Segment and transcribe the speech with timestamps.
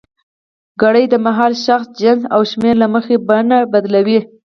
[0.81, 4.19] کړ د مهال، شخص، جنس او شمېر له مخې بڼه بدلوي.